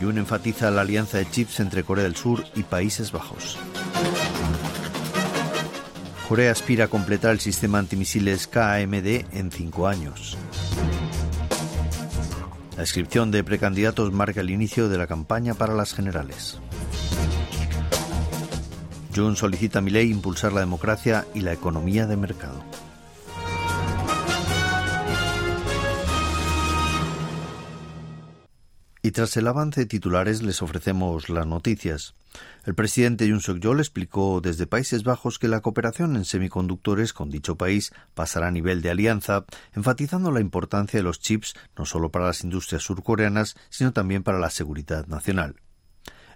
[0.00, 3.58] Jun enfatiza la alianza de chips entre Corea del Sur y Países Bajos.
[6.28, 10.36] Corea aspira a completar el sistema antimisiles KAMD en cinco años.
[12.76, 16.60] La inscripción de precandidatos marca el inicio de la campaña para las generales.
[19.16, 22.62] Jun solicita a Milei impulsar la democracia y la economía de mercado.
[29.02, 32.14] Y tras el avance de titulares les ofrecemos las noticias.
[32.64, 37.56] El presidente Yoon Suk-yeol explicó desde Países Bajos que la cooperación en semiconductores con dicho
[37.56, 42.26] país pasará a nivel de alianza, enfatizando la importancia de los chips no solo para
[42.26, 45.56] las industrias surcoreanas, sino también para la seguridad nacional.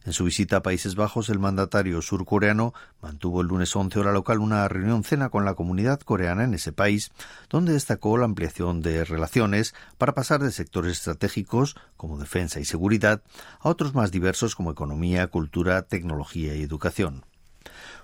[0.04, 4.40] En su visita a Países Bajos, el mandatario surcoreano mantuvo el lunes 11 hora local
[4.40, 7.12] una reunión cena con la comunidad coreana en ese país,
[7.48, 13.22] donde destacó la ampliación de relaciones para pasar de sectores estratégicos como defensa y seguridad
[13.60, 17.24] a otros más diversos como economía, cultura, tecnología y educación.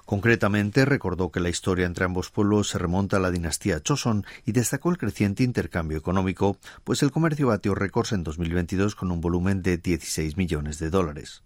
[0.04, 4.52] Concretamente, recordó que la historia entre ambos pueblos se remonta a la dinastía Choson y
[4.52, 9.62] destacó el creciente intercambio económico, pues el comercio batió récords en 2022 con un volumen
[9.62, 11.42] de 16 millones de dólares.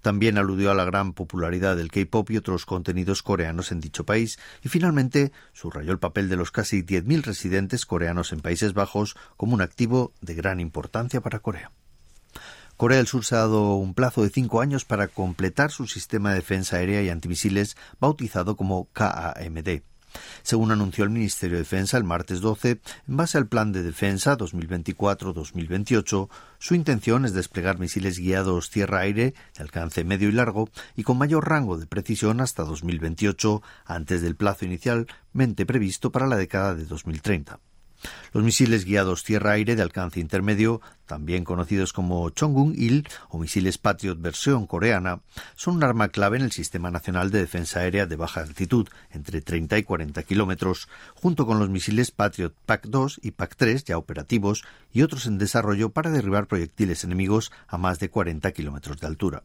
[0.00, 4.38] También aludió a la gran popularidad del K-pop y otros contenidos coreanos en dicho país
[4.62, 9.54] y finalmente subrayó el papel de los casi 10.000 residentes coreanos en Países Bajos como
[9.54, 11.70] un activo de gran importancia para Corea.
[12.76, 16.30] Corea del Sur se ha dado un plazo de cinco años para completar su sistema
[16.30, 19.89] de defensa aérea y antimisiles bautizado como KAMD.
[20.42, 24.36] Según anunció el Ministerio de Defensa el martes 12, en base al Plan de Defensa
[24.36, 26.28] 2024-2028,
[26.58, 31.48] su intención es desplegar misiles guiados tierra-aire de alcance medio y largo y con mayor
[31.48, 37.60] rango de precisión hasta 2028, antes del plazo inicialmente previsto para la década de 2030.
[38.32, 44.66] Los misiles guiados tierra-aire de alcance intermedio, también conocidos como Chongun-il o misiles Patriot versión
[44.66, 45.20] coreana,
[45.56, 49.40] son un arma clave en el Sistema Nacional de Defensa Aérea de baja altitud, entre
[49.40, 55.02] 30 y 40 kilómetros, junto con los misiles Patriot PAC-2 y PAC-3 ya operativos y
[55.02, 59.42] otros en desarrollo para derribar proyectiles enemigos a más de 40 kilómetros de altura.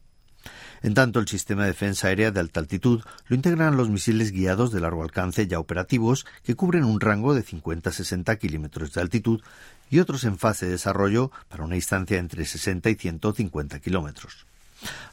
[0.82, 4.72] En tanto, el sistema de defensa aérea de alta altitud lo integran los misiles guiados
[4.72, 9.02] de largo alcance ya operativos que cubren un rango de 50 a 60 kilómetros de
[9.02, 9.42] altitud
[9.90, 14.46] y otros en fase de desarrollo para una distancia entre 60 y 150 kilómetros.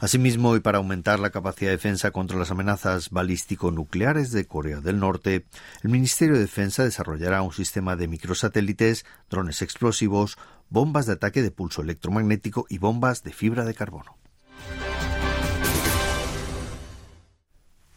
[0.01, 4.99] Asimismo, y para aumentar la capacidad de defensa contra las amenazas balístico-nucleares de Corea del
[4.99, 5.47] Norte,
[5.83, 10.37] el Ministerio de Defensa desarrollará un sistema de microsatélites, drones explosivos,
[10.69, 14.17] bombas de ataque de pulso electromagnético y bombas de fibra de carbono.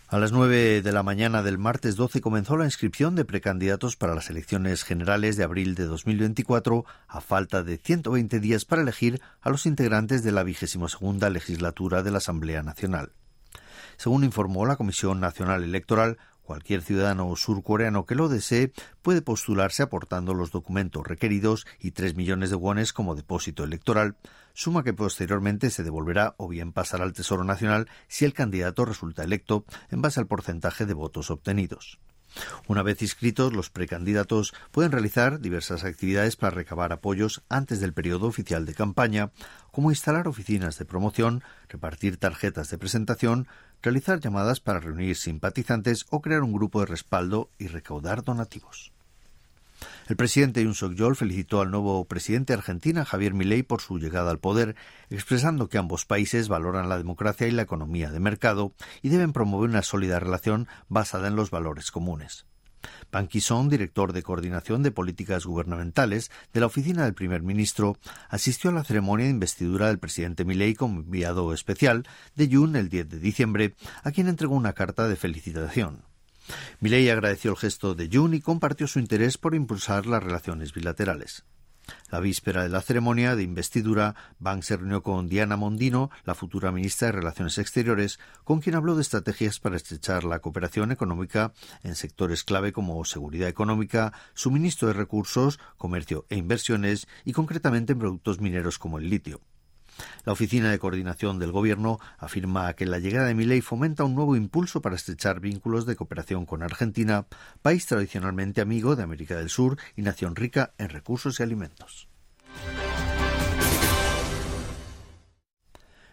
[0.08, 4.14] A las nueve de la mañana del martes 12 comenzó la inscripción de precandidatos para
[4.14, 9.50] las elecciones generales de abril de 2024, a falta de 120 días para elegir a
[9.50, 13.14] los integrantes de la vigésima segunda legislatura de la Asamblea Nacional.
[13.98, 20.36] Según informó la Comisión Nacional Electoral, Cualquier ciudadano surcoreano que lo desee puede postularse aportando
[20.36, 24.16] los documentos requeridos y tres millones de wones como depósito electoral,
[24.54, 29.24] suma que posteriormente se devolverá o bien pasará al Tesoro Nacional si el candidato resulta
[29.24, 32.00] electo en base al porcentaje de votos obtenidos.
[32.68, 38.28] Una vez inscritos, los precandidatos pueden realizar diversas actividades para recabar apoyos antes del periodo
[38.28, 39.32] oficial de campaña,
[39.72, 43.48] como instalar oficinas de promoción, repartir tarjetas de presentación,
[43.82, 48.92] realizar llamadas para reunir simpatizantes o crear un grupo de respaldo y recaudar donativos.
[50.08, 54.32] El presidente Yun Suk-yeol felicitó al nuevo presidente de Argentina, Javier Milei, por su llegada
[54.32, 54.76] al poder,
[55.10, 59.70] expresando que ambos países valoran la democracia y la economía de mercado y deben promover
[59.70, 62.46] una sólida relación basada en los valores comunes.
[63.10, 67.98] Pan Ki-song, director de coordinación de políticas gubernamentales de la oficina del primer ministro,
[68.30, 72.90] asistió a la ceremonia de investidura del presidente Milei como enviado especial de Yun el
[72.90, 76.04] 10 de diciembre, a quien entregó una carta de felicitación.
[76.80, 81.44] Milei agradeció el gesto de Jun y compartió su interés por impulsar las relaciones bilaterales.
[82.10, 86.72] La víspera de la ceremonia de investidura, Bang se reunió con Diana Mondino, la futura
[86.72, 91.54] ministra de Relaciones Exteriores, con quien habló de estrategias para estrechar la cooperación económica
[91.84, 98.00] en sectores clave como seguridad económica, suministro de recursos, comercio e inversiones y concretamente en
[98.00, 99.42] productos mineros como el litio.
[100.26, 104.36] La Oficina de Coordinación del Gobierno afirma que la llegada de Milei fomenta un nuevo
[104.36, 107.28] impulso para estrechar vínculos de cooperación con Argentina,
[107.62, 112.08] país tradicionalmente amigo de América del Sur y nación rica en recursos y alimentos.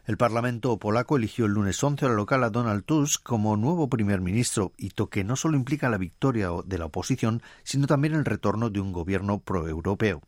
[0.05, 4.20] El Parlamento polaco eligió el lunes 11 la local a Donald Tusk como nuevo primer
[4.20, 8.69] ministro, hito que no solo implica la victoria de la oposición, sino también el retorno
[8.69, 10.23] de un gobierno proeuropeo.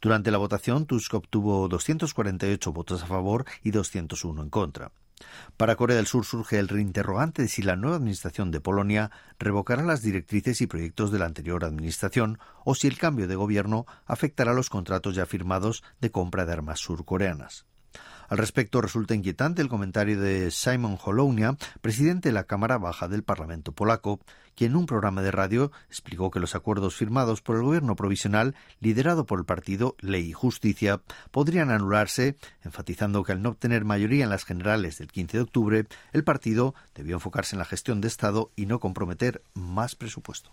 [0.00, 4.92] Durante la votación, Tusk obtuvo 248 votos a favor y 201 en contra.
[5.56, 9.82] Para Corea del Sur surge el reinterrogante de si la nueva administración de Polonia revocará
[9.82, 14.54] las directrices y proyectos de la anterior administración o si el cambio de gobierno afectará
[14.54, 17.66] los contratos ya firmados de compra de armas surcoreanas.
[18.30, 23.24] Al respecto, resulta inquietante el comentario de Simon Holounia, presidente de la Cámara Baja del
[23.24, 24.20] Parlamento polaco,
[24.54, 28.54] quien en un programa de radio explicó que los acuerdos firmados por el gobierno provisional,
[28.78, 31.00] liderado por el partido Ley y Justicia,
[31.32, 35.86] podrían anularse, enfatizando que al no obtener mayoría en las generales del 15 de octubre,
[36.12, 40.52] el partido debió enfocarse en la gestión de Estado y no comprometer más presupuesto.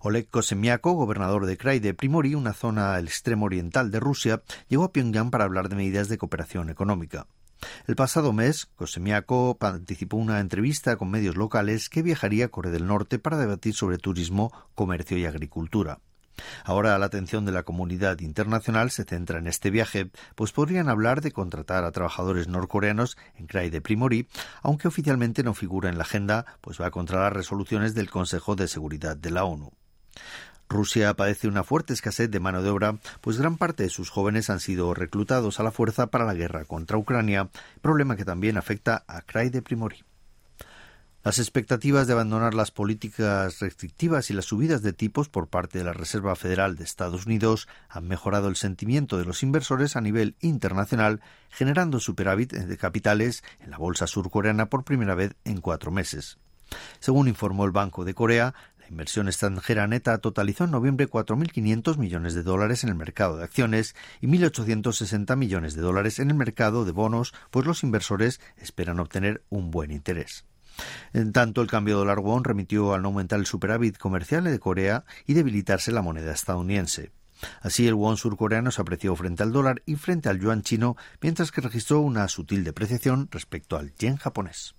[0.00, 4.84] Oleg Kosemiako, gobernador de Krai de Primori, una zona al extremo oriental de Rusia, llegó
[4.84, 7.26] a Pyongyang para hablar de medidas de cooperación económica.
[7.88, 12.70] El pasado mes, Kosemiako participó en una entrevista con medios locales que viajaría a Corea
[12.70, 15.98] del Norte para debatir sobre turismo, comercio y agricultura.
[16.64, 21.20] Ahora la atención de la comunidad internacional se centra en este viaje, pues podrían hablar
[21.20, 24.28] de contratar a trabajadores norcoreanos en Krai de Primori,
[24.62, 28.68] aunque oficialmente no figura en la agenda, pues va contra las resoluciones del Consejo de
[28.68, 29.72] Seguridad de la ONU.
[30.68, 34.50] Rusia padece una fuerte escasez de mano de obra, pues gran parte de sus jóvenes
[34.50, 37.48] han sido reclutados a la fuerza para la guerra contra Ucrania,
[37.80, 40.04] problema que también afecta a Krai de Primori.
[41.24, 45.84] Las expectativas de abandonar las políticas restrictivas y las subidas de tipos por parte de
[45.84, 50.36] la Reserva Federal de Estados Unidos han mejorado el sentimiento de los inversores a nivel
[50.40, 56.38] internacional, generando superávit de capitales en la bolsa surcoreana por primera vez en cuatro meses.
[57.00, 58.54] Según informó el Banco de Corea,
[58.90, 63.94] inversión extranjera neta totalizó en noviembre 4.500 millones de dólares en el mercado de acciones
[64.20, 69.42] y 1.860 millones de dólares en el mercado de bonos, pues los inversores esperan obtener
[69.48, 70.44] un buen interés.
[71.12, 75.04] En tanto, el cambio dólar won remitió al no aumentar el superávit comercial de Corea
[75.26, 77.12] y debilitarse la moneda estadounidense.
[77.60, 81.52] Así, el won surcoreano se apreció frente al dólar y frente al yuan chino, mientras
[81.52, 84.74] que registró una sutil depreciación respecto al yen japonés.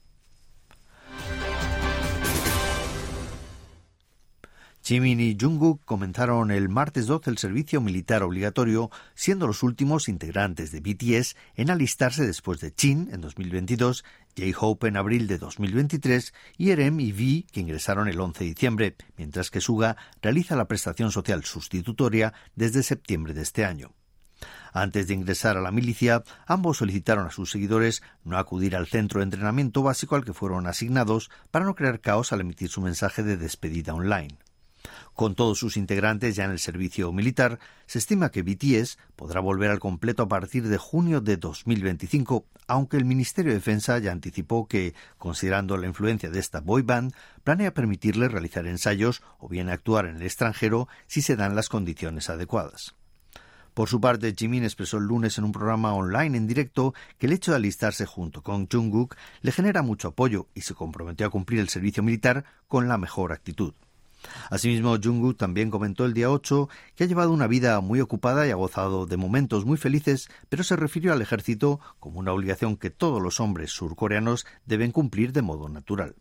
[4.89, 10.71] Jimin y Jungkook comenzaron el martes 12 el servicio militar obligatorio, siendo los últimos integrantes
[10.71, 14.03] de BTS en alistarse después de Chin en 2022,
[14.35, 18.95] J-Hope en abril de 2023 y RM y V que ingresaron el 11 de diciembre,
[19.15, 23.93] mientras que Suga realiza la prestación social sustitutoria desde septiembre de este año.
[24.73, 29.19] Antes de ingresar a la milicia, ambos solicitaron a sus seguidores no acudir al centro
[29.19, 33.21] de entrenamiento básico al que fueron asignados para no crear caos al emitir su mensaje
[33.21, 34.39] de despedida online.
[35.13, 39.69] Con todos sus integrantes ya en el servicio militar, se estima que BTS podrá volver
[39.71, 44.67] al completo a partir de junio de 2025, aunque el Ministerio de Defensa ya anticipó
[44.67, 50.05] que, considerando la influencia de esta boy band, planea permitirle realizar ensayos o bien actuar
[50.05, 52.95] en el extranjero si se dan las condiciones adecuadas.
[53.73, 57.33] Por su parte, Jimin expresó el lunes en un programa online en directo que el
[57.33, 61.59] hecho de alistarse junto con Jungkook le genera mucho apoyo y se comprometió a cumplir
[61.61, 63.73] el servicio militar con la mejor actitud.
[64.49, 68.51] Asimismo, Jungkook también comentó el día 8 que ha llevado una vida muy ocupada y
[68.51, 72.89] ha gozado de momentos muy felices, pero se refirió al ejército como una obligación que
[72.89, 76.15] todos los hombres surcoreanos deben cumplir de modo natural.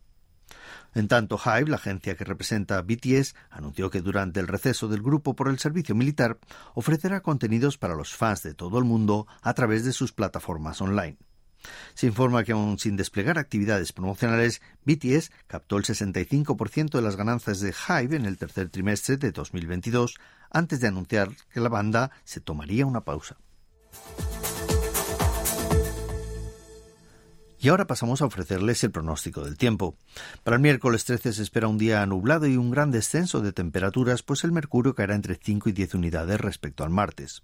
[0.95, 5.03] En tanto, Hive, la agencia que representa a BTS, anunció que durante el receso del
[5.03, 6.39] grupo por el servicio militar
[6.73, 11.17] ofrecerá contenidos para los fans de todo el mundo a través de sus plataformas online.
[11.93, 17.59] Se informa que aún sin desplegar actividades promocionales, BTS captó el 65% de las ganancias
[17.59, 20.15] de Hive en el tercer trimestre de 2022,
[20.51, 23.37] antes de anunciar que la banda se tomaría una pausa.
[27.61, 29.97] Y ahora pasamos a ofrecerles el pronóstico del tiempo.
[30.43, 34.23] Para el miércoles 13 se espera un día nublado y un gran descenso de temperaturas,
[34.23, 37.43] pues el mercurio caerá entre 5 y 10 unidades respecto al martes.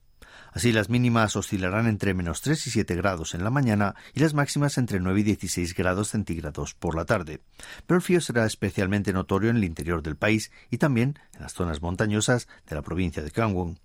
[0.54, 4.34] Así las mínimas oscilarán entre menos 3 y 7 grados en la mañana y las
[4.34, 7.42] máximas entre 9 y 16 grados centígrados por la tarde.
[7.86, 11.54] Pero el frío será especialmente notorio en el interior del país y también en las
[11.54, 13.80] zonas montañosas de la provincia de Gangwon.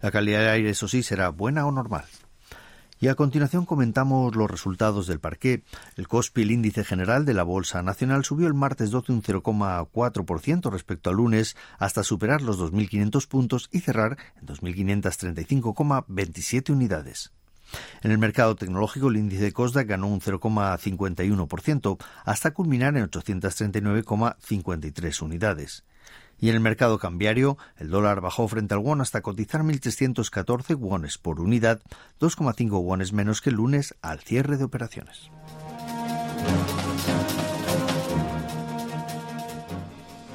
[0.00, 2.04] La calidad del aire, eso sí, será buena o normal.
[3.04, 5.62] Y a continuación comentamos los resultados del parqué.
[5.96, 10.72] El COSPI, el índice general de la Bolsa Nacional, subió el martes 12 un 0,4%
[10.72, 17.30] respecto al lunes hasta superar los 2.500 puntos y cerrar en 2.535,27 unidades.
[18.02, 25.20] En el mercado tecnológico, el índice de Kosdaq ganó un 0,51% hasta culminar en 839,53
[25.20, 25.84] unidades.
[26.44, 31.16] Y en el mercado cambiario, el dólar bajó frente al won hasta cotizar 1.314 wones
[31.16, 31.80] por unidad,
[32.20, 35.30] 2,5 wones menos que el lunes al cierre de operaciones.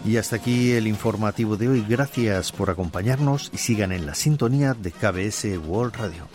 [0.03, 1.85] Y hasta aquí el informativo de hoy.
[1.87, 6.27] Gracias por acompañarnos y sigan en la sintonía de KBS World Radio.